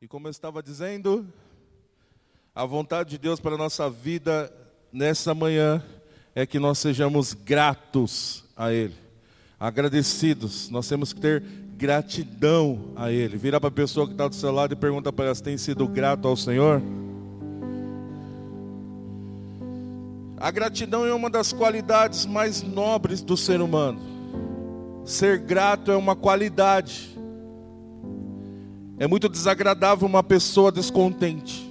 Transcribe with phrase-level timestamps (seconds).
[0.00, 1.26] E como eu estava dizendo,
[2.54, 4.48] a vontade de Deus para a nossa vida
[4.92, 5.82] nessa manhã
[6.36, 8.94] é que nós sejamos gratos a Ele,
[9.58, 10.70] agradecidos.
[10.70, 11.42] Nós temos que ter
[11.76, 13.36] gratidão a Ele.
[13.36, 15.58] Vira para a pessoa que está do seu lado e pergunta para ela se tem
[15.58, 16.80] sido grato ao Senhor.
[20.36, 24.00] A gratidão é uma das qualidades mais nobres do ser humano.
[25.04, 27.17] Ser grato é uma qualidade.
[29.00, 31.70] É muito desagradável uma pessoa descontente.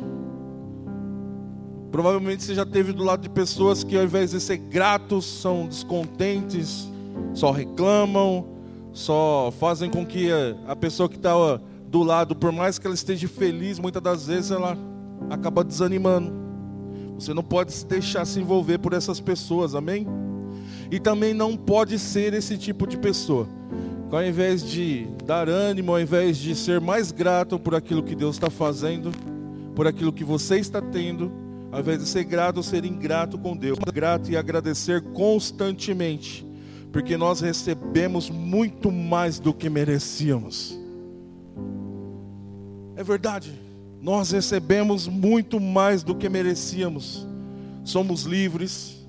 [1.91, 5.67] Provavelmente você já teve do lado de pessoas que ao invés de ser gratos, são
[5.67, 6.89] descontentes,
[7.33, 8.47] só reclamam,
[8.93, 10.29] só fazem com que
[10.65, 11.33] a pessoa que está
[11.89, 14.77] do lado, por mais que ela esteja feliz, muitas das vezes ela
[15.29, 16.31] acaba desanimando.
[17.15, 20.07] Você não pode se deixar se envolver por essas pessoas, amém?
[20.89, 23.49] E também não pode ser esse tipo de pessoa
[24.15, 28.35] ao invés de dar ânimo, ao invés de ser mais grato por aquilo que Deus
[28.35, 29.11] está fazendo,
[29.75, 31.31] por aquilo que você está tendo,
[31.71, 36.45] ao invés de ser grato, ser ingrato com Deus, grato e agradecer constantemente,
[36.91, 40.79] porque nós recebemos muito mais do que merecíamos.
[42.95, 43.51] É verdade,
[44.01, 47.27] nós recebemos muito mais do que merecíamos.
[47.83, 49.05] Somos livres,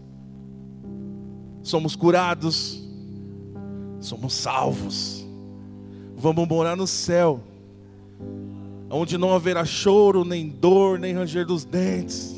[1.63, 2.88] somos curados,
[4.09, 5.27] somos salvos.
[6.17, 7.41] Vamos morar no céu,
[8.91, 12.35] onde não haverá choro, nem dor, nem ranger dos dentes.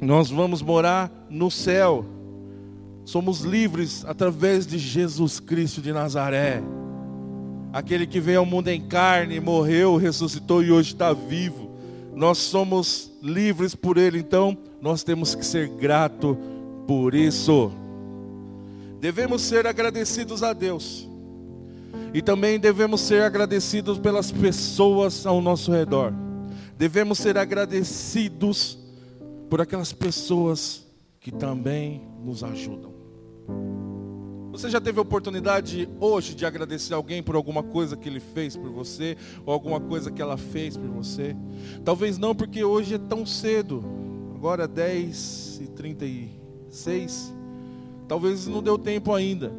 [0.00, 2.04] Nós vamos morar no céu.
[3.04, 6.62] Somos livres através de Jesus Cristo de Nazaré.
[7.72, 11.70] Aquele que veio ao mundo em carne, morreu, ressuscitou e hoje está vivo.
[12.14, 16.36] Nós somos livres por Ele, então nós temos que ser grato
[16.86, 17.72] por isso.
[19.00, 21.08] Devemos ser agradecidos a Deus.
[22.12, 26.12] E também devemos ser agradecidos pelas pessoas ao nosso redor.
[26.76, 28.78] Devemos ser agradecidos
[29.48, 30.86] por aquelas pessoas
[31.20, 32.92] que também nos ajudam.
[34.50, 38.56] Você já teve a oportunidade hoje de agradecer alguém por alguma coisa que ele fez
[38.56, 39.16] por você,
[39.46, 41.36] ou alguma coisa que ela fez por você?
[41.84, 43.84] Talvez não, porque hoje é tão cedo,
[44.34, 47.37] agora é 10 e 36
[48.08, 49.52] Talvez não deu tempo ainda.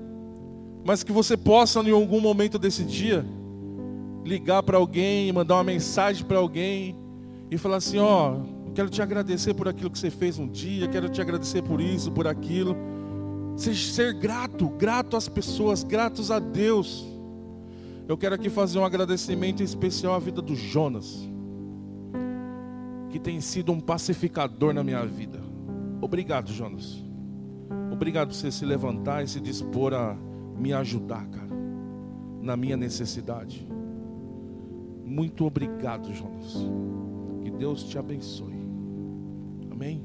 [0.84, 3.24] Mas que você possa, em algum momento desse dia,
[4.26, 6.96] ligar para alguém, mandar uma mensagem para alguém
[7.52, 10.88] e falar assim: Ó, oh, quero te agradecer por aquilo que você fez um dia,
[10.88, 12.76] quero te agradecer por isso, por aquilo.
[13.56, 17.06] Ser, grato, grato às pessoas, gratos a Deus.
[18.08, 21.30] Eu quero aqui fazer um agradecimento especial à vida do Jonas,
[23.12, 25.40] que tem sido um pacificador na minha vida.
[26.02, 27.09] Obrigado, Jonas.
[28.00, 30.16] Obrigado por você se levantar e se dispor a
[30.58, 31.50] me ajudar, cara,
[32.42, 33.68] na minha necessidade.
[35.04, 36.56] Muito obrigado, Jonas.
[37.44, 38.56] Que Deus te abençoe.
[39.70, 40.02] Amém.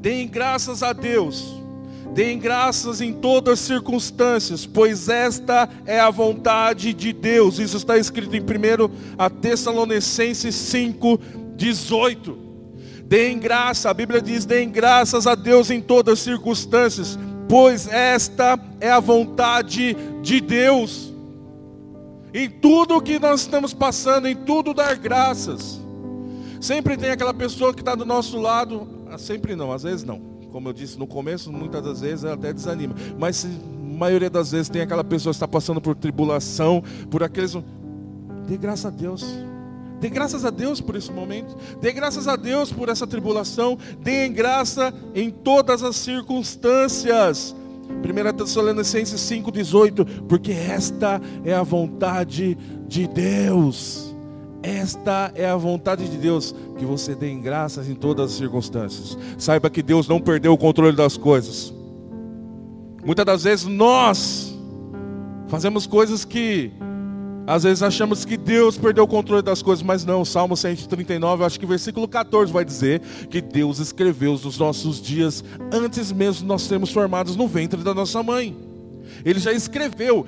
[0.00, 1.54] Deem graças a Deus.
[2.14, 7.58] Deem graças em todas as circunstâncias, pois esta é a vontade de Deus.
[7.58, 8.44] Isso está escrito em 1
[9.18, 11.20] a Tessalonicenses 5,
[11.56, 12.49] 18.
[13.10, 18.56] Deem graça, a Bíblia diz: deem graças a Deus em todas as circunstâncias, pois esta
[18.80, 21.12] é a vontade de Deus.
[22.32, 25.80] Em tudo que nós estamos passando, em tudo dar graças.
[26.60, 30.20] Sempre tem aquela pessoa que está do nosso lado, ah, sempre não, às vezes não.
[30.52, 32.94] Como eu disse no começo, muitas das vezes ela até desanima.
[33.18, 37.56] Mas a maioria das vezes tem aquela pessoa que está passando por tribulação, por aqueles.
[38.46, 39.49] Dê graça a Deus.
[40.00, 41.56] Dê graças a Deus por esse momento.
[41.80, 43.76] Dê graças a Deus por essa tribulação.
[44.00, 47.54] Dê graça em todas as circunstâncias.
[47.90, 50.26] 1 Tessalonicenses 5,18.
[50.26, 52.56] Porque esta é a vontade
[52.88, 54.14] de Deus.
[54.62, 56.54] Esta é a vontade de Deus.
[56.78, 59.18] Que você dê graças em todas as circunstâncias.
[59.36, 61.74] Saiba que Deus não perdeu o controle das coisas.
[63.04, 64.58] Muitas das vezes nós
[65.48, 66.72] fazemos coisas que
[67.46, 70.24] às vezes achamos que Deus perdeu o controle das coisas, mas não.
[70.24, 75.42] Salmo 139, acho que versículo 14 vai dizer que Deus escreveu os nossos dias
[75.72, 78.56] antes mesmo nós sermos formados no ventre da nossa mãe.
[79.24, 80.24] Ele já escreveu.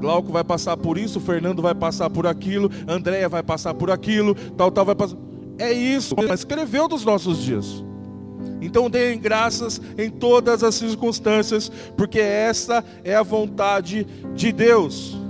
[0.00, 4.34] Glauco vai passar por isso, Fernando vai passar por aquilo, Andréia vai passar por aquilo,
[4.56, 5.16] tal, tal vai passar.
[5.58, 7.84] É isso, ele escreveu dos nossos dias.
[8.60, 15.25] Então deem graças em todas as circunstâncias, porque essa é a vontade de Deus.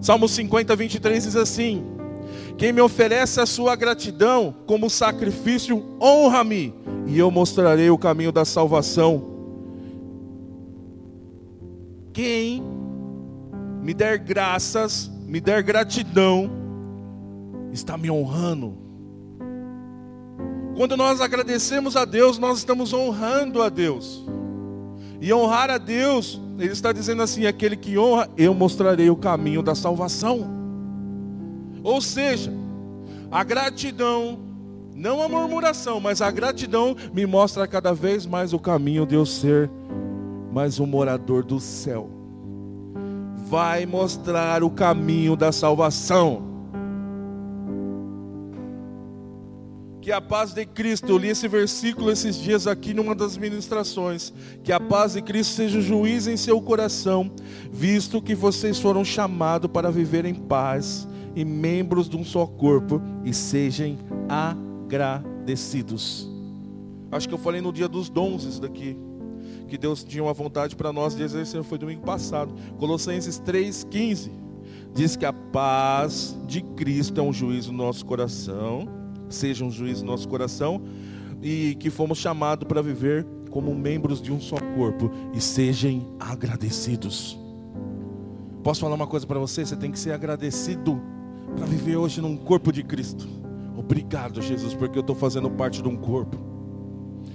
[0.00, 1.84] Salmo 50, 23 diz assim:
[2.56, 6.74] Quem me oferece a sua gratidão como sacrifício, honra-me,
[7.06, 9.36] e eu mostrarei o caminho da salvação.
[12.12, 12.62] Quem
[13.82, 16.50] me der graças me der gratidão,
[17.70, 18.74] está me honrando.
[20.74, 24.24] Quando nós agradecemos a Deus, nós estamos honrando a Deus.
[25.20, 29.62] E honrar a Deus, Ele está dizendo assim: aquele que honra, eu mostrarei o caminho
[29.62, 30.46] da salvação.
[31.82, 32.52] Ou seja,
[33.30, 34.38] a gratidão,
[34.94, 39.26] não a murmuração, mas a gratidão me mostra cada vez mais o caminho de eu
[39.26, 39.70] ser
[40.52, 42.10] mais um morador do céu.
[43.48, 46.47] Vai mostrar o caminho da salvação.
[50.08, 54.32] Que a paz de Cristo, eu li esse versículo esses dias aqui numa das ministrações.
[54.64, 57.30] Que a paz de Cristo seja juiz em seu coração,
[57.70, 61.06] visto que vocês foram chamados para viver em paz
[61.36, 63.98] e membros de um só corpo e sejam
[64.30, 66.26] agradecidos.
[67.12, 68.96] Acho que eu falei no dia dos dons isso daqui.
[69.68, 72.54] Que Deus tinha uma vontade para nós de exercer, foi domingo passado.
[72.78, 74.30] Colossenses 3,15
[74.94, 78.97] diz que a paz de Cristo é um juízo no nosso coração,
[79.34, 80.80] seja um juízo no nosso coração,
[81.42, 87.38] e que fomos chamados para viver como membros de um só corpo e sejam agradecidos.
[88.62, 89.64] Posso falar uma coisa para você?
[89.64, 91.00] Você tem que ser agradecido
[91.56, 93.26] para viver hoje num corpo de Cristo.
[93.76, 96.36] Obrigado, Jesus, porque eu estou fazendo parte de um corpo.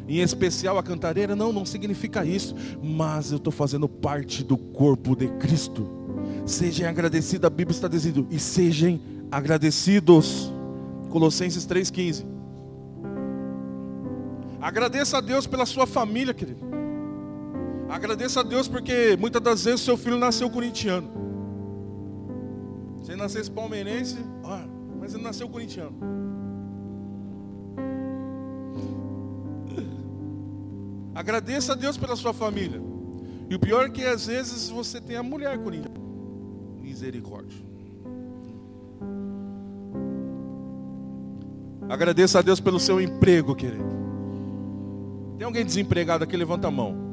[0.07, 2.53] Em especial a cantareira, não, não significa isso,
[2.83, 5.89] mas eu estou fazendo parte do corpo de Cristo.
[6.45, 8.99] Sejam agradecidos, a Bíblia está dizendo, e sejam
[9.31, 10.52] agradecidos.
[11.13, 12.25] Colossenses 3,15.
[14.59, 16.65] Agradeça a Deus pela sua família, querido.
[17.87, 21.07] Agradeça a Deus porque muitas das vezes seu filho nasceu corintiano.
[23.03, 24.57] Se ele nascesse palmeirense, ó,
[24.99, 25.95] mas ele nasceu corintiano.
[31.13, 32.81] Agradeça a Deus pela sua família.
[33.51, 35.99] E o pior é que às vezes você tem a mulher corintiana.
[36.81, 37.72] Misericórdia.
[41.89, 43.83] Agradeça a Deus pelo seu emprego, querido.
[45.37, 46.35] Tem alguém desempregado aqui?
[46.35, 47.03] Levanta a mão.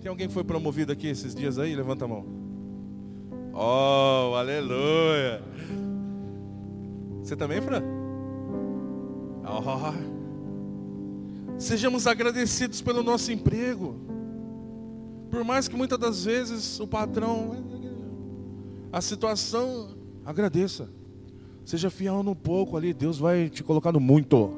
[0.00, 1.76] Tem alguém que foi promovido aqui esses dias aí?
[1.76, 2.24] Levanta a mão.
[3.52, 5.42] Oh, aleluia.
[7.22, 7.82] Você também, Fran?
[9.44, 9.92] Oh.
[11.58, 13.94] Sejamos agradecidos pelo nosso emprego.
[15.30, 17.54] Por mais que muitas das vezes o patrão,
[18.92, 19.88] a situação,
[20.24, 20.88] agradeça.
[21.64, 24.50] Seja fiel no pouco ali, Deus vai te colocar no muito.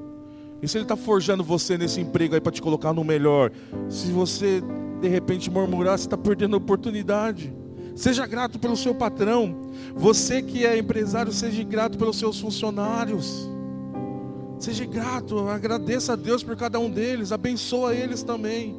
[0.62, 3.50] E se Ele está forjando você nesse emprego aí para te colocar no melhor,
[3.88, 4.62] se você
[5.00, 7.52] de repente murmurar, você está perdendo a oportunidade.
[7.94, 9.54] Seja grato pelo seu patrão.
[9.94, 13.50] Você que é empresário, seja grato pelos seus funcionários.
[14.58, 18.76] Seja grato, agradeça a Deus por cada um deles, abençoa eles também.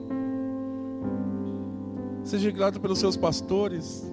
[2.24, 4.12] Seja grato pelos seus pastores.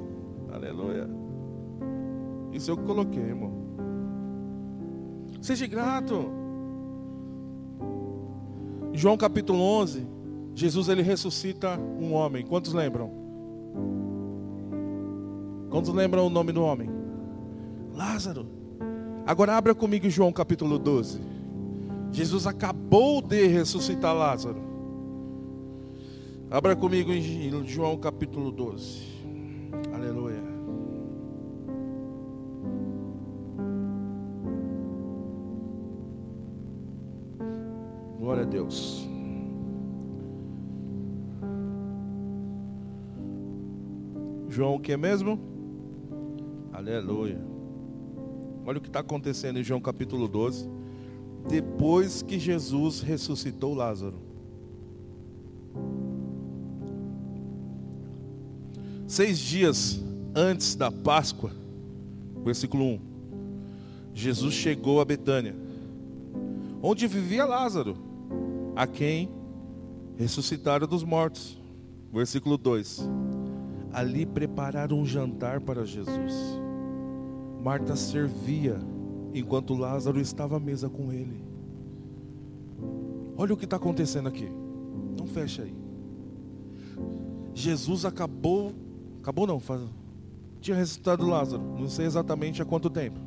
[2.61, 3.51] Isso eu coloquei, irmão.
[5.41, 6.31] Seja grato.
[8.93, 10.07] João capítulo 11.
[10.55, 12.45] Jesus ele ressuscita um homem.
[12.45, 13.11] Quantos lembram?
[15.71, 16.91] Quantos lembram o nome do homem?
[17.95, 18.47] Lázaro.
[19.27, 21.19] Agora abra comigo João capítulo 12.
[22.13, 24.61] Jesus acabou de ressuscitar Lázaro.
[26.51, 29.01] Abra comigo em João capítulo 12.
[29.95, 30.60] Aleluia.
[38.31, 39.09] Glória a Deus.
[44.49, 45.37] João o que mesmo?
[46.73, 47.41] Aleluia.
[48.65, 50.71] Olha o que está acontecendo em João capítulo 12.
[51.49, 54.21] Depois que Jesus ressuscitou Lázaro.
[59.09, 60.01] Seis dias
[60.37, 61.51] antes da Páscoa,
[62.45, 63.01] versículo 1.
[64.15, 65.57] Jesus chegou a Betânia,
[66.81, 68.09] onde vivia Lázaro,
[68.81, 69.29] a quem
[70.17, 71.61] ressuscitaram dos mortos.
[72.11, 73.07] Versículo 2
[73.93, 76.33] ali prepararam um jantar para Jesus.
[77.63, 78.79] Marta servia
[79.35, 81.45] enquanto Lázaro estava à mesa com ele.
[83.37, 84.51] Olha o que está acontecendo aqui.
[85.19, 85.77] Não fecha aí.
[87.53, 88.73] Jesus acabou,
[89.21, 89.83] acabou não, faz,
[90.59, 93.21] tinha ressuscitado Lázaro, não sei exatamente há quanto tempo.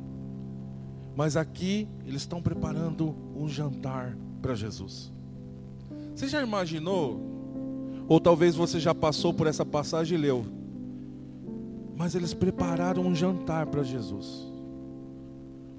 [1.14, 5.13] Mas aqui eles estão preparando um jantar para Jesus.
[6.14, 7.34] Você já imaginou
[8.08, 10.44] ou talvez você já passou por essa passagem e leu.
[11.96, 14.52] Mas eles prepararam um jantar para Jesus.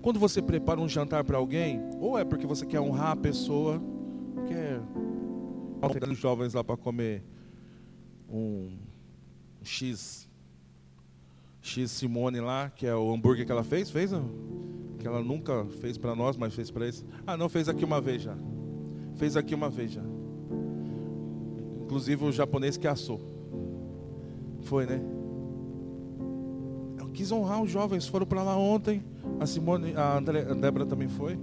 [0.01, 3.81] Quando você prepara um jantar para alguém, ou é porque você quer honrar a pessoa,
[4.47, 4.81] quer
[6.09, 7.23] os jovens lá para comer
[8.29, 8.77] um
[9.63, 10.27] X.
[11.61, 14.11] X Simone lá, que é o hambúrguer que ela fez, fez?
[14.11, 14.29] Não?
[14.99, 17.03] Que ela nunca fez para nós, mas fez para eles.
[17.25, 18.37] Ah, não, fez aqui uma vez já.
[19.15, 20.03] Fez aqui uma vez já.
[21.85, 23.21] Inclusive o japonês que assou.
[24.61, 24.99] Foi, né?
[26.97, 29.03] Eu quis honrar os jovens, foram para lá ontem.
[29.39, 31.37] A Simone, a, André, a Débora também foi.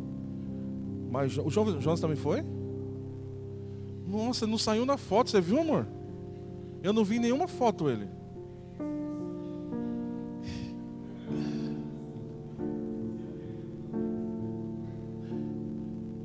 [1.10, 2.42] Mas o Jonas também foi?
[4.06, 5.86] Nossa, não saiu na foto, você viu, amor?
[6.82, 8.08] Eu não vi nenhuma foto ele.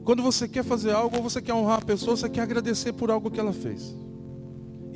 [0.04, 3.12] Quando você quer fazer algo, ou você quer honrar a pessoa, você quer agradecer por
[3.12, 3.94] algo que ela fez.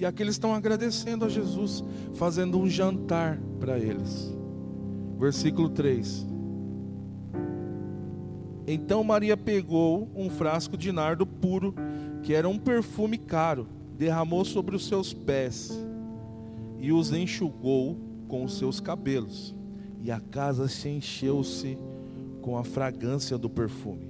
[0.02, 1.84] E aqui eles estão agradecendo a Jesus,
[2.16, 4.36] fazendo um jantar para eles.
[5.20, 6.26] Versículo 3.
[8.66, 11.76] Então Maria pegou um frasco de nardo puro,
[12.24, 15.72] que era um perfume caro, derramou sobre os seus pés
[16.80, 17.96] e os enxugou
[18.28, 19.54] com os seus cabelos.
[20.04, 21.78] E a casa se encheu-se
[22.42, 24.10] com a fragrância do perfume.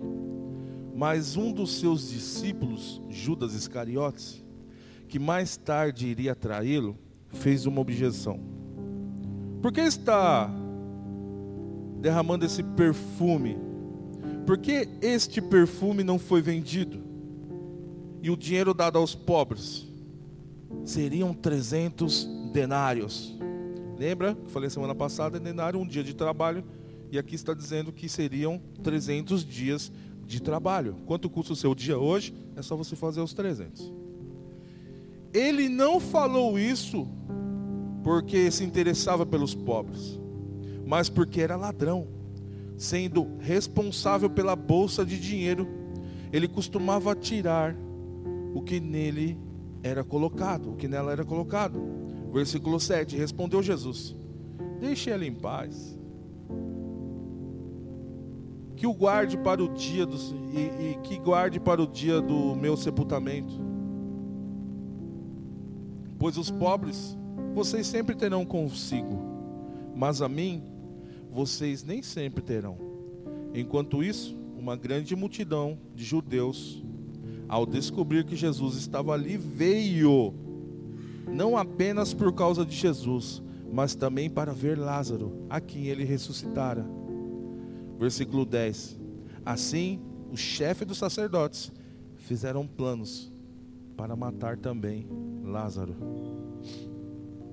[0.95, 4.40] Mas um dos seus discípulos, Judas Iscariotes,
[5.11, 6.97] que mais tarde iria traí-lo,
[7.33, 8.39] fez uma objeção.
[9.61, 10.49] Por que está
[11.99, 13.57] derramando esse perfume?
[14.45, 17.03] Por que este perfume não foi vendido?
[18.21, 19.85] E o dinheiro dado aos pobres?
[20.85, 23.37] Seriam 300 denários.
[23.99, 26.63] Lembra que falei semana passada, denário um dia de trabalho,
[27.11, 29.91] e aqui está dizendo que seriam 300 dias
[30.25, 30.95] de trabalho.
[31.05, 32.33] Quanto custa o seu dia hoje?
[32.55, 34.00] É só você fazer os 300.
[35.33, 37.07] Ele não falou isso
[38.03, 40.19] porque se interessava pelos pobres,
[40.85, 42.07] mas porque era ladrão,
[42.77, 45.67] sendo responsável pela bolsa de dinheiro,
[46.33, 47.75] ele costumava tirar
[48.53, 49.37] o que nele
[49.83, 51.81] era colocado, o que nela era colocado.
[52.33, 54.15] Versículo 7: Respondeu Jesus:
[54.79, 55.97] Deixe ela em paz
[58.75, 60.17] que o guarde para o dia do,
[60.51, 63.70] e, e que guarde para o dia do meu sepultamento.
[66.21, 67.17] Pois os pobres
[67.55, 69.19] vocês sempre terão consigo,
[69.95, 70.63] mas a mim
[71.31, 72.77] vocês nem sempre terão.
[73.55, 76.85] Enquanto isso, uma grande multidão de judeus,
[77.49, 80.31] ao descobrir que Jesus estava ali, veio,
[81.27, 83.41] não apenas por causa de Jesus,
[83.73, 86.85] mas também para ver Lázaro, a quem ele ressuscitara.
[87.97, 89.01] Versículo 10.
[89.43, 89.99] Assim,
[90.31, 91.71] o chefe dos sacerdotes
[92.15, 93.33] fizeram planos
[93.97, 95.07] para matar também
[95.51, 95.95] Lázaro.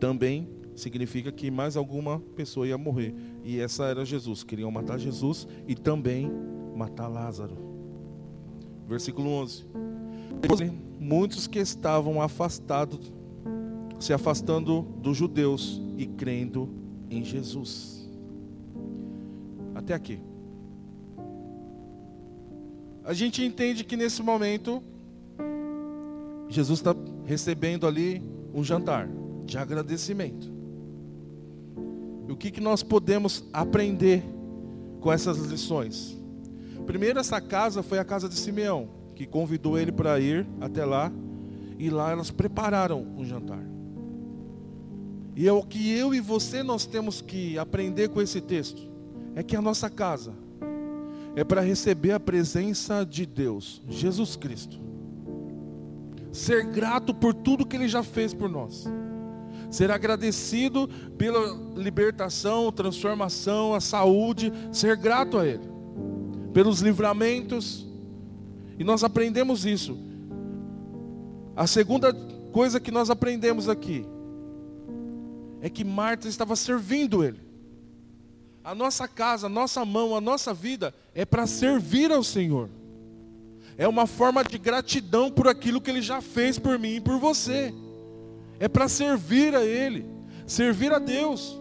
[0.01, 3.15] Também significa que mais alguma pessoa ia morrer.
[3.45, 4.43] E essa era Jesus.
[4.45, 6.31] Queriam matar Jesus e também
[6.75, 7.57] matar Lázaro.
[8.87, 9.67] Versículo 11.
[10.99, 13.13] Muitos que estavam afastados,
[13.99, 16.69] se afastando dos judeus e crendo
[17.11, 18.09] em Jesus.
[19.75, 20.21] Até aqui.
[23.05, 24.83] A gente entende que nesse momento,
[26.49, 26.95] Jesus está
[27.29, 28.23] recebendo ali
[28.55, 29.07] um jantar
[29.45, 30.51] de agradecimento.
[32.27, 34.25] E o que, que nós podemos aprender
[34.99, 36.19] com essas lições?
[36.87, 41.13] Primeiro, essa casa foi a casa de Simeão, que convidou ele para ir até lá,
[41.79, 43.63] e lá elas prepararam um jantar.
[45.37, 48.91] E é o que eu e você nós temos que aprender com esse texto,
[49.37, 50.33] é que a nossa casa
[51.37, 54.88] é para receber a presença de Deus, Jesus Cristo.
[56.33, 58.87] Ser grato por tudo que Ele já fez por nós.
[59.71, 64.53] Ser agradecido pela libertação, transformação, a saúde.
[64.73, 65.69] Ser grato a Ele.
[66.53, 67.87] Pelos livramentos.
[68.79, 69.99] E nós aprendemos isso.
[71.57, 72.13] A segunda
[72.53, 74.07] coisa que nós aprendemos aqui
[75.61, 77.41] é que Marta estava servindo Ele.
[78.63, 82.69] A nossa casa, a nossa mão, a nossa vida é para servir ao Senhor.
[83.79, 87.17] É uma forma de gratidão por aquilo que Ele já fez por mim e por
[87.21, 87.73] você.
[88.59, 90.05] É para servir a Ele,
[90.49, 91.57] servir a Deus.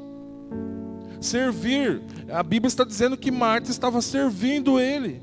[1.22, 5.22] Servir, a Bíblia está dizendo que Marta estava servindo Ele.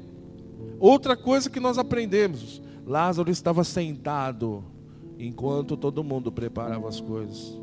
[0.78, 4.64] Outra coisa que nós aprendemos: Lázaro estava sentado
[5.18, 7.58] enquanto todo mundo preparava as coisas,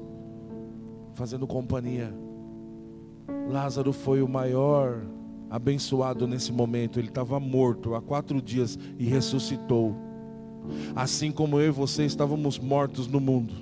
[1.14, 2.14] fazendo companhia.
[3.50, 5.02] Lázaro foi o maior
[5.52, 6.98] abençoado nesse momento.
[6.98, 9.94] Ele estava morto há quatro dias e ressuscitou.
[10.96, 13.54] Assim como eu e você estávamos mortos no mundo.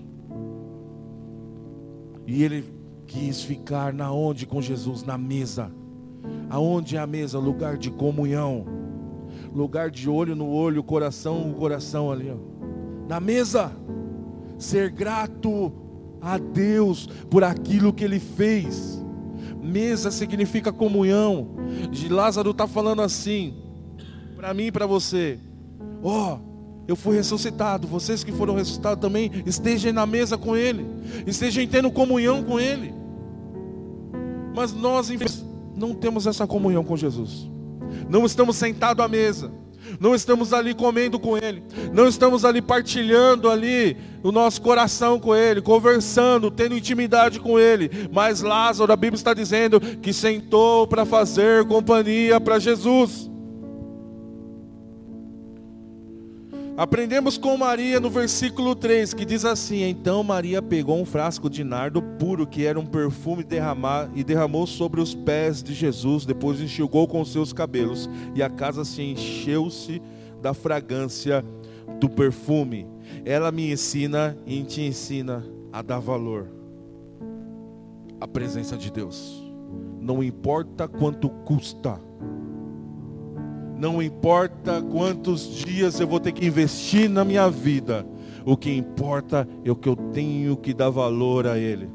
[2.27, 2.63] E ele
[3.07, 5.03] quis ficar na onde com Jesus?
[5.03, 5.71] Na mesa.
[6.47, 7.39] Aonde é a mesa?
[7.39, 8.65] Lugar de comunhão.
[9.53, 12.29] Lugar de olho no olho, coração no coração ali.
[12.29, 12.37] Ó.
[13.07, 13.71] Na mesa.
[14.59, 15.71] Ser grato
[16.21, 19.03] a Deus por aquilo que ele fez.
[19.69, 21.55] Mesa significa comunhão.
[21.91, 23.53] De Lázaro está falando assim,
[24.35, 25.39] para mim e para você:
[26.03, 26.39] Ó, oh,
[26.87, 30.85] eu fui ressuscitado, vocês que foram ressuscitados também, estejam na mesa com Ele,
[31.27, 32.93] estejam tendo comunhão com Ele.
[34.55, 35.09] Mas nós,
[35.75, 37.49] não temos essa comunhão com Jesus,
[38.09, 39.51] não estamos sentados à mesa
[39.99, 45.35] não estamos ali comendo com Ele, não estamos ali partilhando ali o nosso coração com
[45.35, 48.09] Ele, conversando, tendo intimidade com Ele.
[48.11, 53.28] Mas Lázaro, a Bíblia está dizendo que sentou para fazer companhia para Jesus.
[56.79, 61.61] Aprendemos com Maria no versículo 3, que diz assim: Então Maria pegou um frasco de
[61.61, 66.61] nardo puro, que era um perfume, derramar, e derramou sobre os pés de Jesus, depois
[66.61, 70.01] enxugou com seus cabelos, e a casa se encheu-se
[70.41, 71.43] da fragrância
[71.99, 72.87] do perfume.
[73.25, 76.47] Ela me ensina e te ensina a dar valor
[78.21, 79.43] à presença de Deus,
[79.99, 81.99] não importa quanto custa
[83.79, 88.05] não importa quantos dias eu vou ter que investir na minha vida,
[88.45, 91.89] o que importa é o que eu tenho que dar valor a Ele.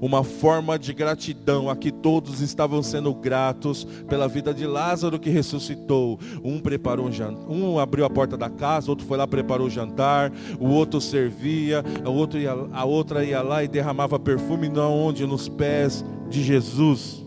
[0.00, 5.30] Uma forma de gratidão a que todos estavam sendo gratos pela vida de Lázaro que
[5.30, 6.18] ressuscitou.
[6.42, 9.70] Um preparou um jantar, um abriu a porta da casa, outro foi lá preparou o
[9.70, 14.92] jantar, o outro servia, a outra ia, a outra ia lá e derramava perfume não
[14.92, 17.24] onde nos pés de Jesus.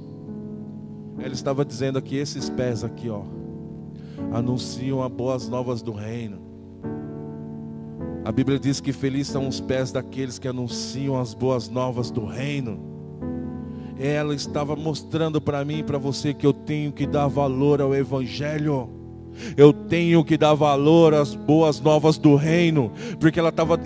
[1.17, 3.46] Ele estava dizendo aqui esses pés aqui, ó
[4.31, 6.41] anunciam as boas novas do reino.
[8.27, 12.25] A Bíblia diz que felizes são os pés daqueles que anunciam as boas novas do
[12.25, 12.77] reino.
[13.97, 17.95] Ela estava mostrando para mim e para você que eu tenho que dar valor ao
[17.95, 18.89] Evangelho.
[19.55, 23.79] Eu tenho que dar valor às boas novas do reino, porque ela estava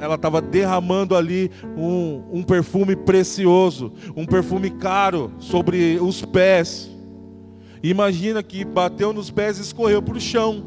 [0.00, 6.91] ela estava derramando ali um, um perfume precioso, um perfume caro sobre os pés.
[7.82, 10.62] Imagina que bateu nos pés e escorreu para o chão.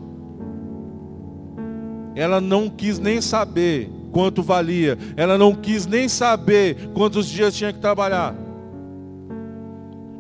[2.15, 4.97] Ela não quis nem saber quanto valia.
[5.15, 8.35] Ela não quis nem saber quantos dias tinha que trabalhar.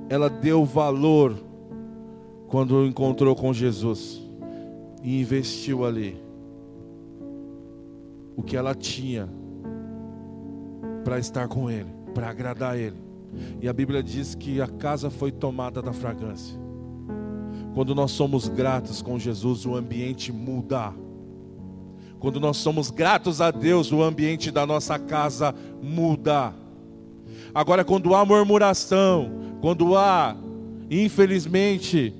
[0.09, 1.35] Ela deu valor
[2.47, 4.21] quando encontrou com Jesus
[5.03, 6.17] e investiu ali
[8.35, 9.29] o que ela tinha
[11.03, 12.97] para estar com Ele, para agradar Ele.
[13.61, 16.64] E a Bíblia diz que a casa foi tomada da fragrância.
[17.75, 20.93] Quando nós somos gratos com Jesus, o ambiente muda.
[22.21, 26.53] Quando nós somos gratos a Deus, o ambiente da nossa casa muda.
[27.53, 30.37] Agora, quando há murmuração, quando há,
[30.89, 32.13] infelizmente,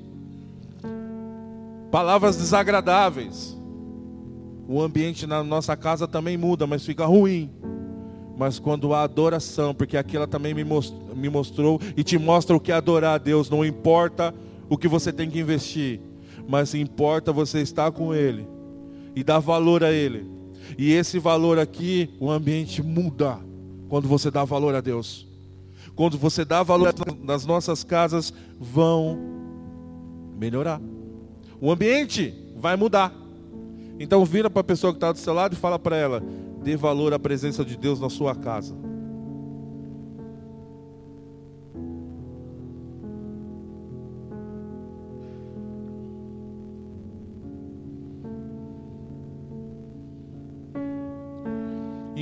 [1.90, 3.58] palavras desagradáveis,
[4.68, 7.50] o ambiente na nossa casa também muda, mas fica ruim.
[8.38, 12.54] Mas quando há adoração, porque aqui ela também me mostrou, me mostrou e te mostra
[12.54, 14.36] o que é adorar a Deus, não importa
[14.70, 16.00] o que você tem que investir,
[16.48, 18.48] mas importa você estar com Ele
[19.16, 20.30] e dar valor a Ele.
[20.78, 23.40] E esse valor aqui, o ambiente muda
[23.88, 25.28] quando você dá valor a Deus.
[25.96, 29.18] Quando você dá valor nas nossas casas, vão
[30.38, 30.82] melhorar.
[31.62, 33.14] O ambiente vai mudar.
[34.00, 36.22] Então vira para a pessoa que está do seu lado e fala para ela:
[36.62, 38.76] dê valor à presença de Deus na sua casa.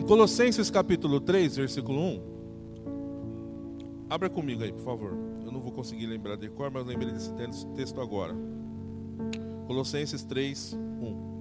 [0.07, 2.21] Colossenses capítulo 3, versículo 1.
[4.09, 5.13] Abra comigo aí, por favor.
[5.45, 7.33] Eu não vou conseguir lembrar de cor, mas lembrei desse
[7.73, 8.35] texto agora.
[9.65, 11.31] Colossenses 3, 1.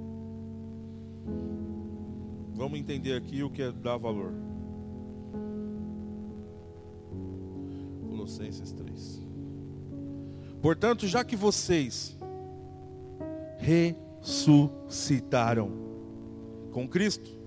[2.54, 4.32] Vamos entender aqui o que é dar valor.
[8.08, 9.20] Colossenses 3.
[10.62, 12.16] Portanto, já que vocês
[13.58, 15.72] ressuscitaram
[16.70, 17.41] com Cristo,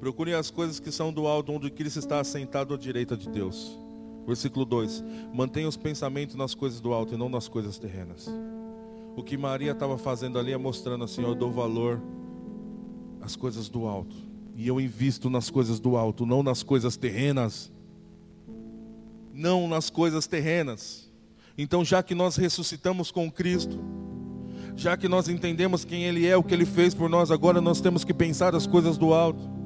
[0.00, 3.78] Procurem as coisas que são do alto, onde Cristo está assentado à direita de Deus.
[4.26, 8.26] Versículo 2: Mantenha os pensamentos nas coisas do alto e não nas coisas terrenas.
[9.14, 12.00] O que Maria estava fazendo ali é mostrando assim: eu dou valor
[13.20, 14.16] às coisas do alto.
[14.56, 17.70] E eu invisto nas coisas do alto, não nas coisas terrenas.
[19.34, 21.10] Não nas coisas terrenas.
[21.58, 23.78] Então, já que nós ressuscitamos com Cristo,
[24.76, 27.82] já que nós entendemos quem Ele é, o que Ele fez por nós, agora nós
[27.82, 29.59] temos que pensar as coisas do alto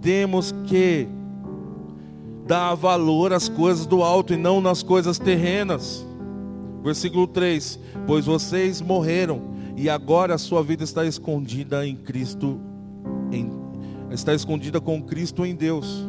[0.00, 1.08] temos que
[2.46, 6.06] dar valor às coisas do alto e não nas coisas terrenas.
[6.82, 9.42] Versículo 3: Pois vocês morreram
[9.76, 12.58] e agora a sua vida está escondida em Cristo,
[13.30, 13.50] em,
[14.10, 16.06] está escondida com Cristo em Deus.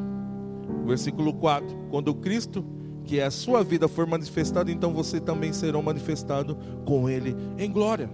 [0.86, 2.64] Versículo 4: Quando Cristo,
[3.04, 7.70] que é a sua vida, for manifestado, então você também será manifestado com Ele em
[7.72, 8.10] glória.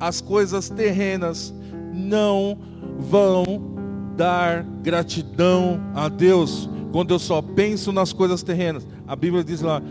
[0.00, 1.54] As coisas terrenas
[1.92, 2.58] não
[2.98, 3.81] vão
[4.16, 8.86] dar gratidão a Deus quando eu só penso nas coisas terrenas.
[9.06, 9.82] A Bíblia diz lá: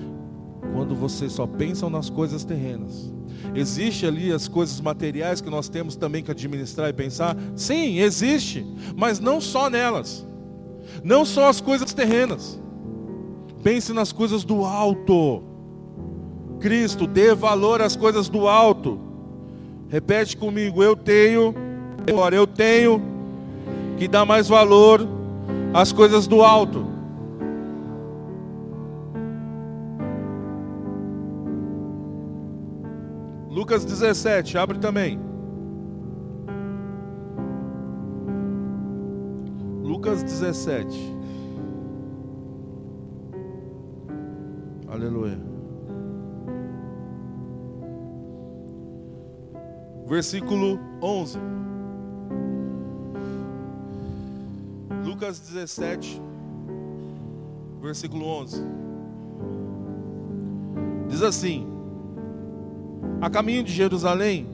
[0.73, 3.11] quando vocês só pensam nas coisas terrenas.
[3.53, 7.35] Existe ali as coisas materiais que nós temos também que administrar e pensar?
[7.55, 10.25] Sim, existe, mas não só nelas.
[11.03, 12.59] Não só as coisas terrenas.
[13.63, 15.43] Pense nas coisas do alto.
[16.59, 18.99] Cristo, dê valor às coisas do alto.
[19.89, 21.53] Repete comigo, eu tenho,
[22.07, 23.10] agora eu tenho
[24.01, 25.07] que dar mais valor
[25.75, 26.83] às coisas do alto.
[33.47, 35.19] Lucas 17, abre também.
[39.83, 41.15] Lucas 17.
[44.87, 45.39] Aleluia.
[50.07, 51.37] Versículo 11.
[55.11, 56.21] Lucas 17,
[57.81, 58.63] versículo 11.
[61.09, 61.67] Diz assim:
[63.19, 64.47] A caminho de Jerusalém,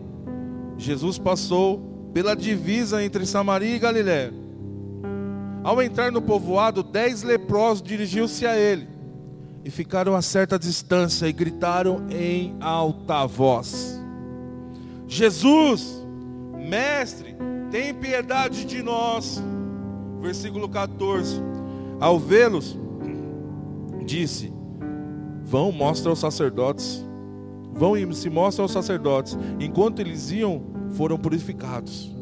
[0.75, 4.33] Jesus passou pela divisa entre Samaria e Galiléia.
[5.63, 8.89] Ao entrar no povoado, dez leprosos dirigiu-se a ele
[9.63, 14.01] e ficaram a certa distância e gritaram em alta voz:
[15.07, 16.03] Jesus,
[16.67, 17.37] mestre,
[17.69, 19.39] tem piedade de nós.
[20.21, 21.41] Versículo 14.
[21.99, 22.77] Ao vê-los,
[24.05, 24.51] disse:
[25.43, 27.05] Vão, mostra aos sacerdotes.
[27.73, 29.37] Vão e se mostra aos sacerdotes.
[29.59, 32.13] Enquanto eles iam, foram purificados.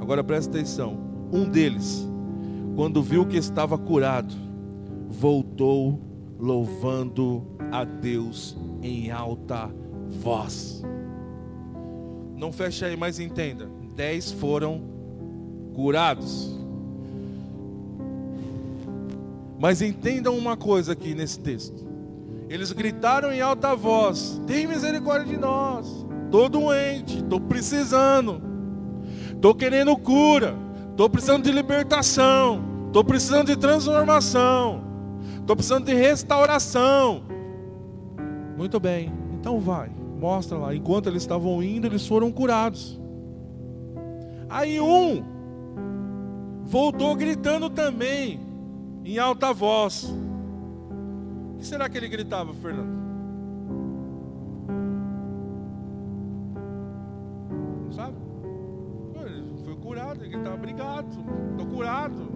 [0.00, 0.98] Agora presta atenção.
[1.32, 2.08] Um deles,
[2.76, 4.34] quando viu que estava curado,
[5.08, 6.00] voltou
[6.38, 9.70] louvando a Deus em alta
[10.08, 10.82] voz.
[12.36, 14.82] Não feche aí, mas entenda: dez foram
[15.74, 16.59] curados.
[19.60, 21.86] Mas entendam uma coisa aqui nesse texto.
[22.48, 26.06] Eles gritaram em alta voz: Tem misericórdia de nós.
[26.24, 28.40] Estou doente, estou precisando.
[29.32, 30.56] Estou querendo cura.
[30.90, 32.64] Estou precisando de libertação.
[32.86, 34.82] Estou precisando de transformação.
[35.38, 37.22] Estou precisando de restauração.
[38.56, 40.74] Muito bem, então vai, mostra lá.
[40.74, 43.00] Enquanto eles estavam indo, eles foram curados.
[44.48, 45.22] Aí um
[46.64, 48.40] voltou gritando também,
[49.10, 50.04] em alta voz.
[51.54, 53.00] O que será que ele gritava, Fernando?
[57.84, 58.16] Não sabe?
[59.26, 61.08] Ele foi curado, ele gritava, obrigado,
[61.50, 62.30] estou curado.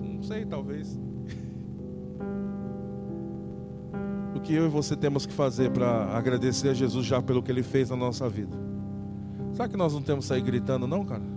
[0.00, 0.96] Não sei, talvez.
[4.36, 7.50] o que eu e você temos que fazer para agradecer a Jesus já pelo que
[7.50, 8.56] ele fez na nossa vida?
[9.52, 11.33] Será que nós não temos que sair gritando, não, cara?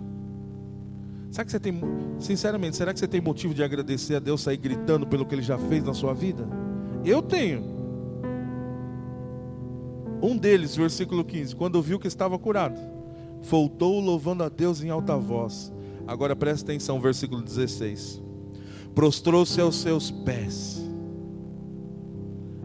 [1.38, 1.80] Será que você tem,
[2.18, 5.42] sinceramente, será que você tem motivo de agradecer a Deus sair gritando pelo que ele
[5.42, 6.44] já fez na sua vida?
[7.04, 7.62] Eu tenho.
[10.20, 12.76] Um deles, versículo 15, quando viu que estava curado,
[13.40, 15.72] voltou louvando a Deus em alta voz.
[16.08, 18.20] Agora presta atenção, versículo 16.
[18.92, 20.82] Prostrou-se aos seus pés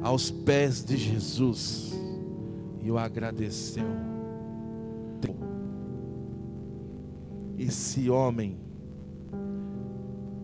[0.02, 1.94] aos pés de Jesus
[2.82, 4.13] e o agradeceu.
[7.66, 8.58] Esse homem,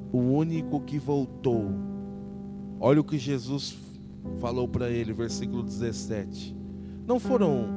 [0.09, 1.65] o único que voltou,
[2.79, 3.77] olha o que Jesus
[4.39, 6.55] falou para ele, versículo 17:
[7.05, 7.67] Não foram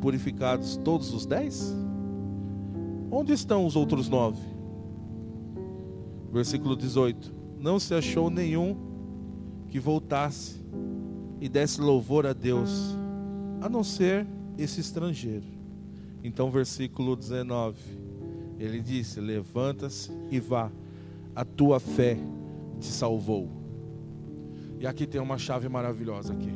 [0.00, 1.76] purificados todos os dez?
[3.10, 4.40] Onde estão os outros nove?
[6.32, 8.74] Versículo 18: Não se achou nenhum
[9.68, 10.64] que voltasse
[11.38, 12.96] e desse louvor a Deus,
[13.60, 15.46] a não ser esse estrangeiro.
[16.24, 18.01] Então, versículo 19,
[18.62, 20.70] ele disse: Levanta-se e vá,
[21.34, 22.16] a tua fé
[22.78, 23.48] te salvou.
[24.78, 26.52] E aqui tem uma chave maravilhosa aqui.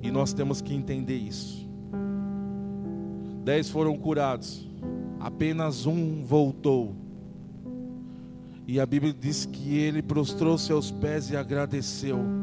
[0.00, 1.68] E nós temos que entender isso.
[3.44, 4.68] Dez foram curados,
[5.20, 6.96] apenas um voltou.
[8.66, 12.41] E a Bíblia diz que ele prostrou-se aos pés e agradeceu.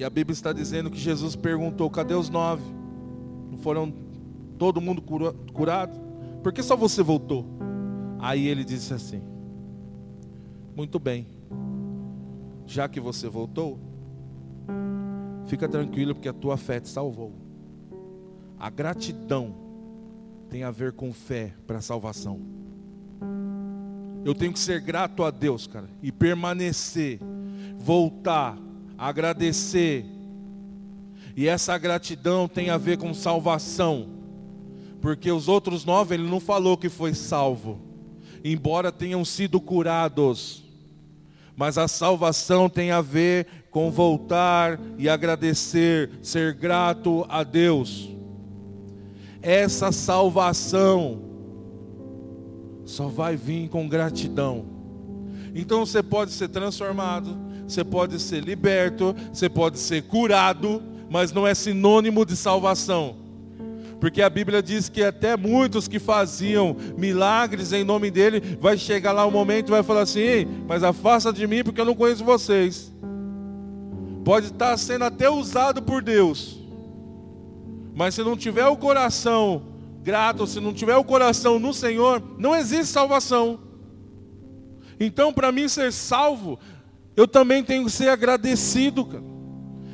[0.00, 2.64] E a Bíblia está dizendo que Jesus perguntou: cadê os nove?
[3.50, 3.92] Não foram
[4.56, 5.02] todo mundo
[5.52, 6.00] curado?
[6.42, 7.44] Por que só você voltou?
[8.18, 9.20] Aí ele disse assim:
[10.74, 11.26] Muito bem,
[12.64, 13.78] já que você voltou,
[15.44, 17.34] fica tranquilo porque a tua fé te salvou.
[18.58, 19.54] A gratidão
[20.48, 22.40] tem a ver com fé para salvação.
[24.24, 27.20] Eu tenho que ser grato a Deus, cara, e permanecer,
[27.76, 28.56] voltar,
[29.00, 30.04] agradecer.
[31.34, 34.06] E essa gratidão tem a ver com salvação.
[35.00, 37.80] Porque os outros nove, ele não falou que foi salvo,
[38.44, 40.62] embora tenham sido curados.
[41.56, 48.10] Mas a salvação tem a ver com voltar e agradecer, ser grato a Deus.
[49.40, 51.22] Essa salvação
[52.84, 54.66] só vai vir com gratidão.
[55.54, 61.46] Então você pode ser transformado, você pode ser liberto, você pode ser curado, mas não
[61.46, 63.16] é sinônimo de salvação.
[64.00, 69.12] Porque a Bíblia diz que até muitos que faziam milagres em nome dele, vai chegar
[69.12, 72.24] lá um momento e vai falar assim: mas afasta de mim porque eu não conheço
[72.24, 72.90] vocês.
[74.24, 76.58] Pode estar sendo até usado por Deus,
[77.94, 79.62] mas se não tiver o coração
[80.02, 83.58] grato, se não tiver o coração no Senhor, não existe salvação.
[84.98, 86.58] Então, para mim ser salvo,
[87.20, 89.04] eu também tenho que ser agradecido.
[89.04, 89.22] Cara.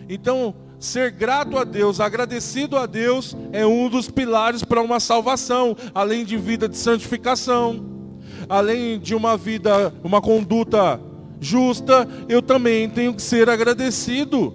[0.08, 5.76] Então, ser grato a Deus, agradecido a Deus, é um dos pilares para uma salvação,
[5.92, 7.84] além de vida de santificação,
[8.48, 11.00] além de uma vida, uma conduta
[11.40, 14.54] justa, eu também tenho que ser agradecido.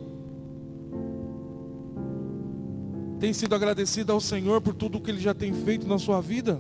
[3.20, 6.58] Tem sido agradecido ao Senhor por tudo que Ele já tem feito na sua vida?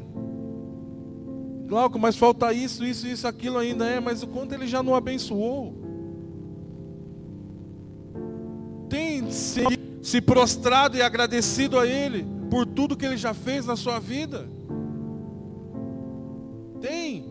[1.68, 4.94] Glauco, mas falta isso, isso, isso, aquilo ainda é, mas o quanto Ele já não
[4.94, 5.90] abençoou?
[8.92, 9.62] Tem se,
[10.02, 14.50] se prostrado e agradecido a Ele por tudo que Ele já fez na sua vida?
[16.82, 17.26] Tem.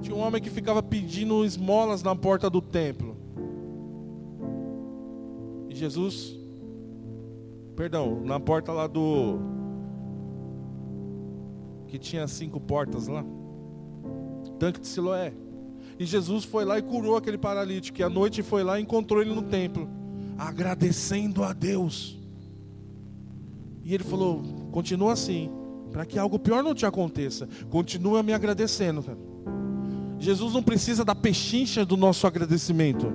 [0.00, 3.16] Tinha um homem que ficava pedindo esmolas na porta do templo.
[5.68, 6.38] E Jesus,
[7.74, 9.40] perdão, na porta lá do.
[11.88, 13.24] Que tinha cinco portas lá.
[14.60, 15.32] Tanque de Siloé.
[15.98, 18.00] E Jesus foi lá e curou aquele paralítico.
[18.00, 19.88] E à noite foi lá e encontrou ele no templo.
[20.38, 22.18] Agradecendo a Deus.
[23.84, 25.50] E ele falou: continua assim.
[25.90, 27.48] Para que algo pior não te aconteça.
[27.68, 29.18] Continua me agradecendo, cara.
[30.18, 33.12] Jesus não precisa da pechincha do nosso agradecimento.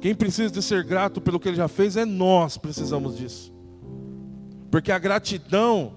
[0.00, 3.54] Quem precisa de ser grato pelo que ele já fez é nós precisamos disso.
[4.68, 5.92] Porque a gratidão,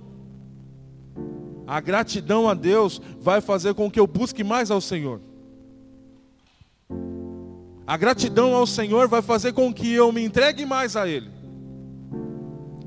[1.67, 5.19] a gratidão a Deus vai fazer com que eu busque mais ao Senhor.
[7.88, 11.30] A gratidão ao Senhor vai fazer com que eu me entregue mais a Ele.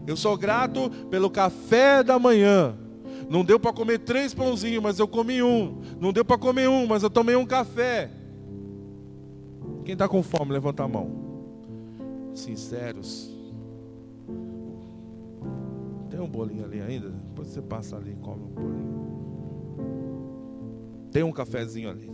[0.06, 2.76] Eu sou grato pelo café da manhã.
[3.28, 5.82] Não deu para comer três pãozinhos, mas eu comi um.
[6.00, 8.10] Não deu para comer um, mas eu tomei um café.
[9.84, 11.10] Quem está com fome, levanta a mão.
[12.34, 13.30] Sinceros.
[16.10, 17.12] Tem um bolinho ali ainda?
[17.38, 18.98] Depois você passa ali e come um bolinho.
[21.12, 22.10] Tem um cafezinho ali.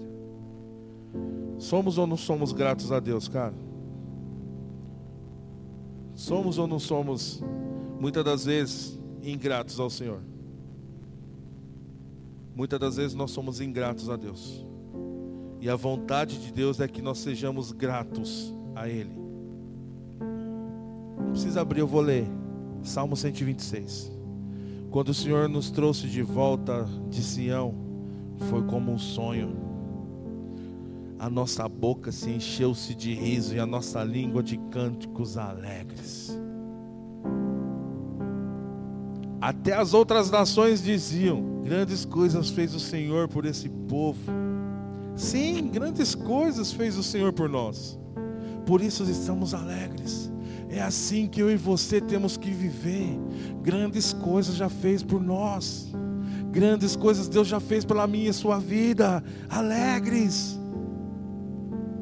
[1.59, 3.55] Somos ou não somos gratos a Deus, cara?
[6.15, 7.43] Somos ou não somos,
[7.99, 10.21] muitas das vezes, ingratos ao Senhor?
[12.55, 14.63] Muitas das vezes nós somos ingratos a Deus.
[15.59, 19.17] E a vontade de Deus é que nós sejamos gratos a Ele.
[21.19, 22.27] Não precisa abrir, eu vou ler.
[22.83, 24.13] Salmo 126.
[24.95, 27.75] Quando o Senhor nos trouxe de volta de Sião,
[28.49, 29.57] foi como um sonho.
[31.19, 36.39] A nossa boca se encheu-se de riso e a nossa língua de cânticos alegres.
[39.41, 44.31] Até as outras nações diziam: Grandes coisas fez o Senhor por esse povo.
[45.17, 47.99] Sim, grandes coisas fez o Senhor por nós.
[48.65, 50.24] Por isso estamos alegres.
[50.75, 53.17] É assim que eu e você temos que viver.
[53.63, 55.93] Grandes coisas já fez por nós.
[56.51, 59.23] Grandes coisas Deus já fez pela minha e sua vida.
[59.49, 60.59] Alegres.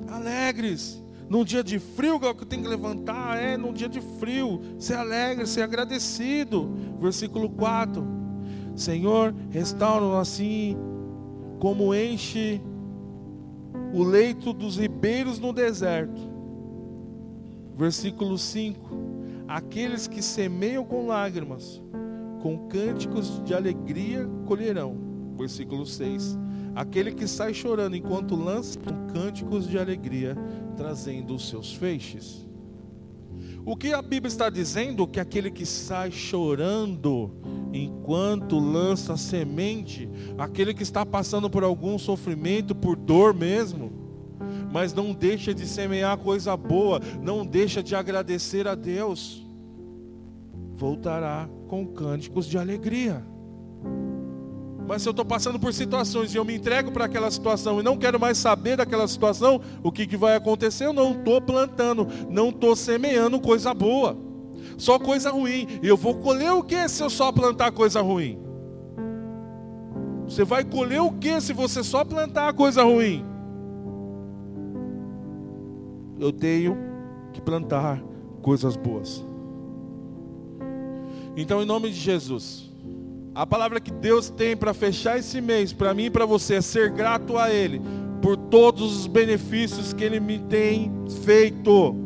[0.08, 1.04] Alegres.
[1.28, 4.94] Num dia de frio, que eu tenho que levantar, é num dia de frio, ser
[4.94, 6.74] alegre, ser agradecido.
[6.98, 8.02] Versículo 4.
[8.74, 10.78] Senhor, restaura-nos assim
[11.58, 12.58] como enche
[13.92, 16.32] o leito dos ribeiros no deserto.
[17.76, 18.78] Versículo 5:
[19.48, 21.82] Aqueles que semeiam com lágrimas,
[22.40, 24.96] com cânticos de alegria colherão.
[25.37, 26.38] Versículo 6:
[26.74, 30.37] Aquele que sai chorando enquanto lança com cânticos de alegria,
[30.76, 32.46] trazendo os seus feixes.
[33.64, 35.06] O que a Bíblia está dizendo?
[35.06, 37.30] Que aquele que sai chorando
[37.72, 44.01] enquanto lança semente, aquele que está passando por algum sofrimento, por dor mesmo,
[44.72, 49.40] mas não deixa de semear coisa boa, não deixa de agradecer a Deus.
[50.74, 53.24] voltará com cânticos de alegria.
[54.88, 57.85] Mas se eu estou passando por situações e eu me entrego para aquela situação e
[57.85, 60.87] não quero mais saber daquela situação, o que, que vai acontecer?
[60.87, 64.16] Eu não estou plantando, não estou semeando coisa boa,
[64.76, 65.68] só coisa ruim.
[65.82, 68.40] Eu vou colher o que se eu só plantar coisa ruim?
[70.24, 73.32] Você vai colher o que se você só plantar coisa ruim?
[76.22, 76.76] Eu tenho
[77.32, 78.00] que plantar
[78.42, 79.24] coisas boas.
[81.37, 82.70] Então, em nome de Jesus,
[83.35, 86.61] a palavra que Deus tem para fechar esse mês, para mim e para você, é
[86.61, 87.80] ser grato a Ele
[88.20, 90.92] por todos os benefícios que Ele me tem
[91.24, 91.96] feito.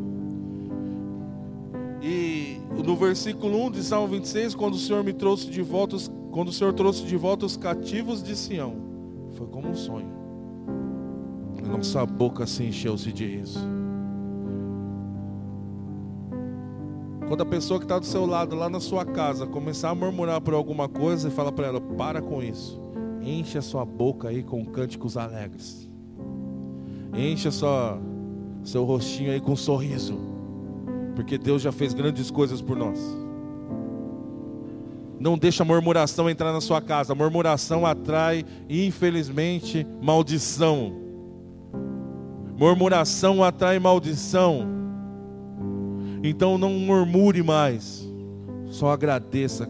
[2.01, 5.99] E no versículo 1 de Salmo 26, quando o Senhor me trouxe de volta,
[6.31, 8.77] quando o Senhor trouxe de volta os cativos de Sião,
[9.33, 10.11] foi como um sonho.
[11.63, 13.76] A nossa boca se encheu-se de riso.
[17.29, 20.41] Quando a pessoa que está do seu lado, lá na sua casa, começar a murmurar
[20.41, 22.81] por alguma coisa, e fala para ela: para com isso.
[23.21, 25.89] Enche a sua boca aí com cânticos alegres.
[27.13, 27.99] Enche sua,
[28.63, 30.17] seu rostinho aí com um sorriso.
[31.17, 33.01] Porque Deus já fez grandes coisas por nós.
[35.19, 37.13] Não deixa a murmuração entrar na sua casa.
[37.13, 40.93] A murmuração atrai, infelizmente, maldição.
[42.57, 44.76] Murmuração atrai maldição.
[46.23, 48.07] Então não murmure mais.
[48.69, 49.69] Só agradeça.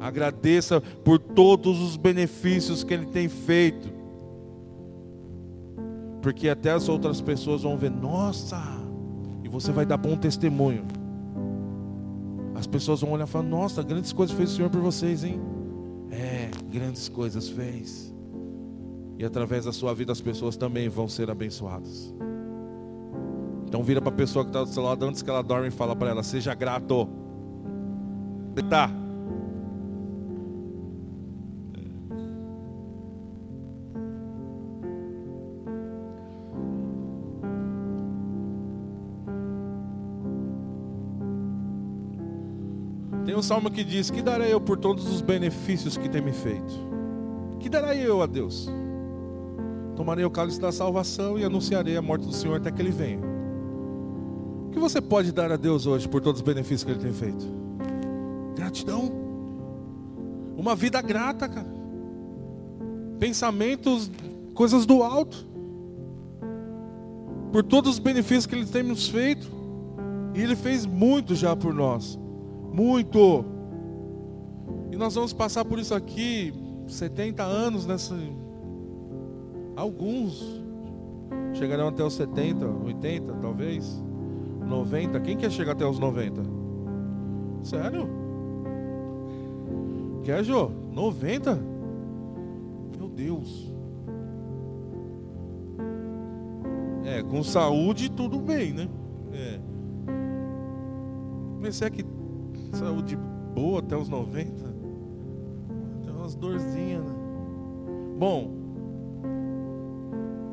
[0.00, 3.90] Agradeça por todos os benefícios que Ele tem feito.
[6.22, 8.60] Porque até as outras pessoas vão ver, nossa,
[9.42, 10.84] e você vai dar bom testemunho.
[12.54, 15.40] As pessoas vão olhar e falar, nossa, grandes coisas fez o Senhor por vocês, hein?
[16.10, 18.14] É, grandes coisas fez.
[19.18, 22.14] E através da sua vida as pessoas também vão ser abençoadas.
[23.70, 25.70] Então vira para a pessoa que está do seu lado antes que ela dorme e
[25.70, 27.08] fala para ela: seja grato.
[28.68, 28.90] Tá.
[43.24, 46.32] Tem um salmo que diz: Que darei eu por todos os benefícios que tem me
[46.32, 46.74] feito?
[47.60, 48.68] Que darei eu a Deus?
[49.94, 53.29] Tomarei o cálice da salvação e anunciarei a morte do Senhor até que ele venha.
[54.70, 57.12] O que você pode dar a Deus hoje por todos os benefícios que Ele tem
[57.12, 57.44] feito?
[58.54, 59.10] Gratidão.
[60.56, 61.66] Uma vida grata, cara.
[63.18, 64.08] Pensamentos,
[64.54, 65.44] coisas do alto.
[67.50, 69.50] Por todos os benefícios que Ele tem nos feito.
[70.36, 72.16] E Ele fez muito já por nós.
[72.72, 73.44] Muito.
[74.92, 76.54] E nós vamos passar por isso aqui
[76.86, 78.14] 70 anos nessa.
[79.74, 80.62] Alguns
[81.54, 84.00] chegarão até os 70, 80, talvez.
[84.70, 85.20] 90.
[85.20, 86.42] Quem quer chegar até os 90?
[87.62, 88.08] Sério?
[90.24, 90.70] Quer, Jô?
[90.92, 91.58] 90?
[92.96, 93.70] Meu Deus.
[97.04, 98.88] É, com saúde tudo bem, né?
[99.32, 99.58] É.
[101.60, 102.04] Mas será que
[102.72, 103.18] saúde
[103.54, 104.64] boa até os 90?
[106.04, 107.14] Tem umas dorzinhas, né?
[108.18, 108.50] Bom,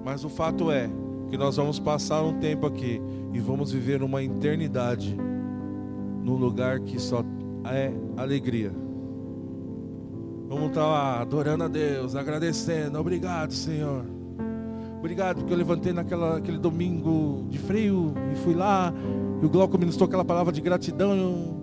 [0.03, 0.89] mas o fato é
[1.29, 3.01] que nós vamos passar um tempo aqui
[3.33, 5.15] e vamos viver uma eternidade
[6.23, 7.23] num lugar que só
[7.65, 8.71] é alegria.
[10.47, 12.97] Vamos estar lá adorando a Deus, agradecendo.
[12.99, 14.05] Obrigado, Senhor.
[14.97, 18.93] Obrigado porque eu levantei naquela aquele domingo de frio e fui lá
[19.41, 21.61] e o Glauco ministrou aquela palavra de gratidão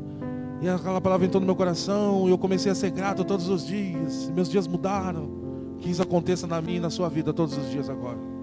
[0.61, 3.67] e aquela palavra entrou no meu coração e eu comecei a ser grato todos os
[3.67, 4.31] dias.
[4.31, 5.43] Meus dias mudaram.
[5.79, 8.34] Que isso aconteça na minha e na sua vida todos os dias agora.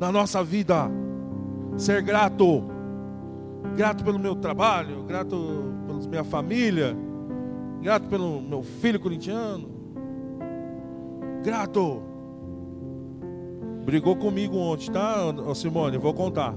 [0.00, 0.90] Na nossa vida
[1.76, 2.64] ser grato.
[3.76, 5.36] Grato pelo meu trabalho, grato
[5.86, 6.96] pela minha família,
[7.82, 9.68] grato pelo meu filho corintiano.
[11.44, 12.02] Grato.
[13.84, 15.98] Brigou comigo ontem, tá, Simone?
[15.98, 16.54] Vou contar.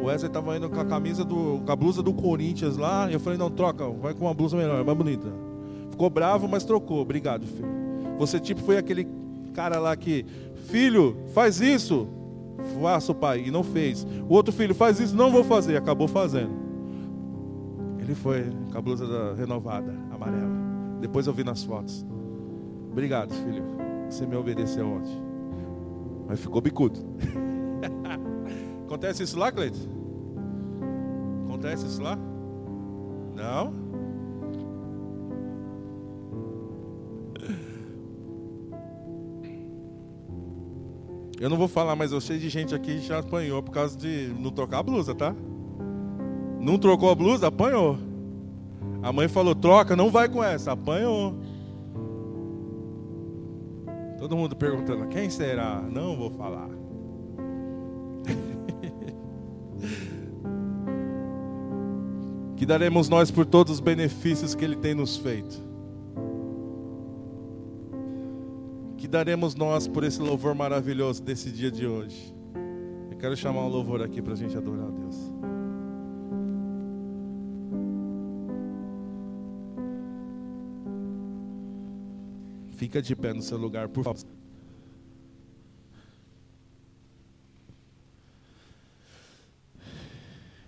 [0.00, 3.10] O Wesley estava indo com a camisa do, com a blusa do Corinthians lá.
[3.10, 5.26] Eu falei, não, troca, vai com uma blusa melhor, mais bonita.
[5.90, 7.00] Ficou bravo, mas trocou.
[7.00, 7.68] Obrigado, filho.
[8.16, 9.08] Você tipo foi aquele
[9.52, 10.24] cara lá que,
[10.68, 12.06] filho, faz isso
[12.80, 14.06] faço, pai, e não fez.
[14.28, 16.52] O outro filho faz isso, não vou fazer, acabou fazendo.
[17.98, 20.56] Ele foi com a blusa renovada, amarela.
[21.00, 22.06] Depois eu vi nas fotos.
[22.90, 23.62] Obrigado, filho.
[24.08, 25.22] Você me obedeceu ontem.
[26.26, 26.98] Mas ficou bicudo.
[28.86, 29.78] Acontece isso lá, Cleiton?
[31.46, 32.18] Acontece isso lá?
[33.34, 33.87] Não?
[41.40, 43.96] Eu não vou falar, mas eu sei de gente aqui que já apanhou por causa
[43.96, 45.32] de não trocar a blusa, tá?
[46.60, 47.96] Não trocou a blusa, apanhou.
[49.00, 51.36] A mãe falou: troca, não vai com essa, apanhou.
[54.18, 55.80] Todo mundo perguntando: quem será?
[55.80, 56.70] Não vou falar.
[62.56, 65.67] que daremos nós por todos os benefícios que Ele tem nos feito.
[69.08, 72.30] Que daremos nós por esse louvor maravilhoso desse dia de hoje.
[73.10, 75.16] Eu quero chamar um louvor aqui para a gente adorar a Deus.
[82.76, 84.20] Fica de pé no seu lugar, por favor.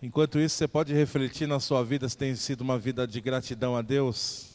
[0.02, 3.76] Enquanto isso, você pode refletir na sua vida se tem sido uma vida de gratidão
[3.76, 4.49] a Deus.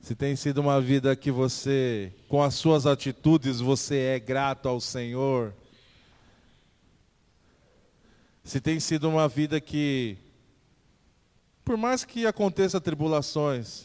[0.00, 4.80] Se tem sido uma vida que você, com as suas atitudes, você é grato ao
[4.80, 5.54] Senhor.
[8.42, 10.16] Se tem sido uma vida que,
[11.64, 13.84] por mais que aconteça tribulações,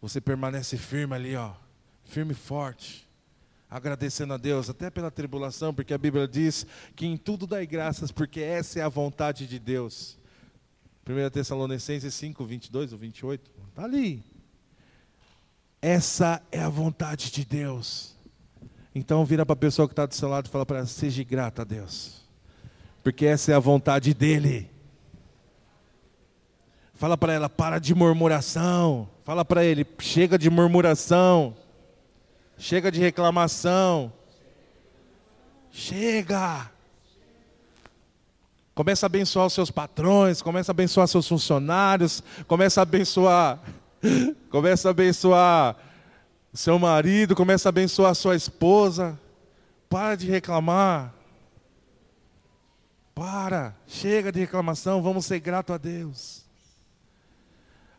[0.00, 1.52] você permanece firme ali, ó,
[2.04, 3.04] firme e forte
[3.74, 6.64] agradecendo a Deus, até pela tribulação, porque a Bíblia diz
[6.94, 10.16] que em tudo dai graças, porque essa é a vontade de Deus.
[11.04, 14.22] 1 Tessalonicenses 5, 22 ou 28, está ali.
[15.86, 18.16] Essa é a vontade de Deus.
[18.94, 21.22] Então vira para a pessoa que está do seu lado e fala para ela, seja
[21.22, 22.22] grata a Deus.
[23.02, 24.70] Porque essa é a vontade dEle.
[26.94, 29.10] Fala para ela, para de murmuração.
[29.24, 31.54] Fala para ele, chega de murmuração.
[32.56, 34.10] Chega de reclamação.
[35.70, 36.70] Chega.
[38.74, 43.60] Começa a abençoar os seus patrões, começa a abençoar seus funcionários, começa a abençoar,
[44.50, 45.76] começa a abençoar
[46.52, 49.18] seu marido, começa a abençoar sua esposa.
[49.88, 51.14] Para de reclamar.
[53.14, 56.44] Para, chega de reclamação, vamos ser grato a Deus.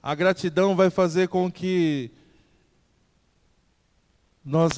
[0.03, 2.11] A gratidão vai fazer com que
[4.43, 4.73] nós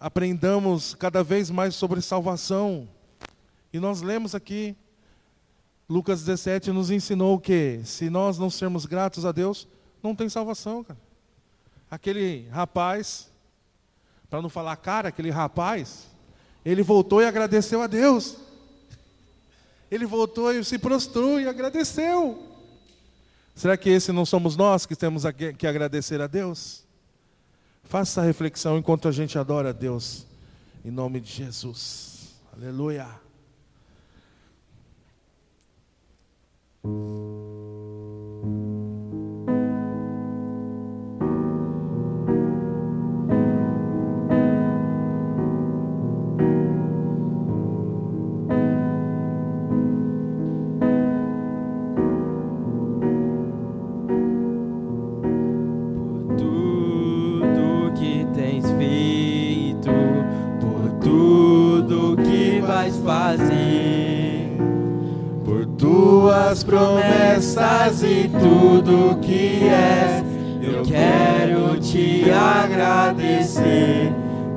[0.00, 2.88] aprendamos cada vez mais sobre salvação.
[3.72, 4.74] E nós lemos aqui,
[5.88, 9.68] Lucas 17 nos ensinou que se nós não sermos gratos a Deus,
[10.02, 10.98] não tem salvação, cara.
[11.90, 13.28] Aquele rapaz,
[14.28, 16.06] para não falar cara, aquele rapaz,
[16.64, 18.36] ele voltou e agradeceu a Deus.
[19.90, 22.46] Ele voltou e se prostrou e agradeceu.
[23.54, 25.24] Será que esse não somos nós que temos
[25.58, 26.84] que agradecer a Deus?
[27.84, 30.26] Faça a reflexão enquanto a gente adora a Deus.
[30.84, 32.36] Em nome de Jesus.
[32.52, 33.08] Aleluia.
[66.50, 70.24] Tuas promessas e tudo que és.
[70.62, 74.12] Eu quero te agradecer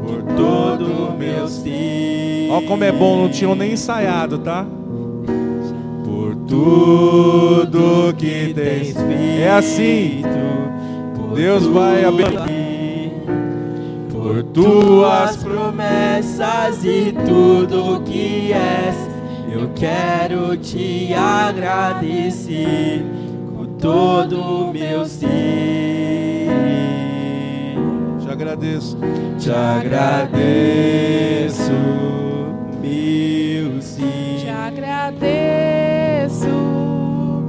[0.05, 2.49] por todo o meu ser.
[2.51, 4.65] Ó como é bom, não tinham nem ensaiado, tá?
[6.03, 9.41] Por tudo que tens feito.
[9.41, 10.21] É assim.
[11.35, 12.52] Deus vai abençoar.
[14.23, 18.95] Por tuas promessas e tudo que és
[19.51, 23.03] eu quero te agradecer
[23.53, 26.47] com todo o meu ser.
[28.21, 28.97] Te agradeço.
[29.37, 30.31] Te agradeço,
[32.81, 34.37] meu sim.
[34.39, 36.47] Te agradeço,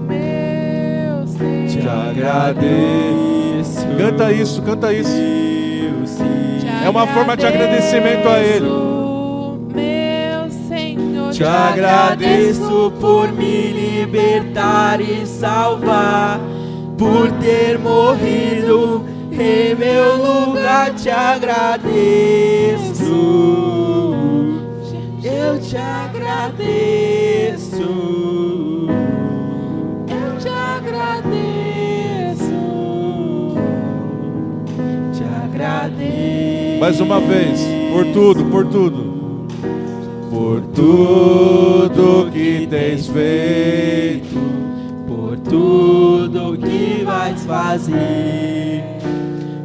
[0.09, 1.67] meu sim.
[1.69, 2.67] Te agradeço.
[3.97, 5.64] Canta isso, canta isso.
[6.85, 8.69] É uma forma de agradecimento a Ele.
[11.33, 16.39] Te agradeço por me libertar e salvar,
[16.99, 20.95] por ter morrido em meu lugar.
[20.95, 21.83] Te agradeço,
[25.25, 27.24] eu te agradeço,
[36.81, 37.61] Mais uma vez,
[37.93, 39.15] por tudo, por tudo
[40.35, 44.37] por tudo que tens feito,
[45.07, 48.83] por tudo que vais fazer,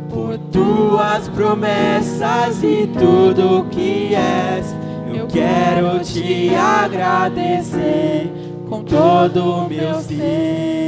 [0.10, 4.76] por tuas promessas e tudo que és.
[5.12, 8.32] Eu quero te agradecer
[8.70, 10.79] com todo o meu ser.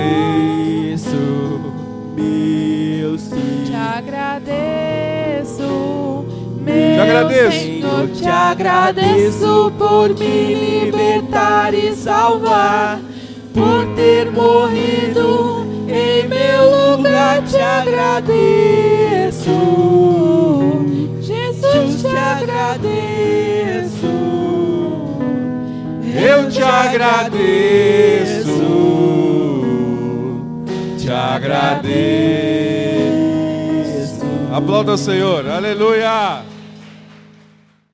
[2.15, 3.65] meu Senhor.
[3.65, 5.69] Te agradeço,
[6.61, 7.51] meu Te agradeço.
[7.51, 8.07] Senhor.
[8.15, 12.97] Te agradeço por me libertar e salvar,
[13.53, 17.43] por ter morrido em meu lugar.
[17.43, 17.57] Te
[19.41, 22.01] agradeço, Jesus.
[22.01, 22.91] Te agradeço.
[26.13, 28.51] Eu te agradeço,
[30.97, 31.81] te agradeço.
[34.53, 36.50] Aplauda o Senhor, aleluia.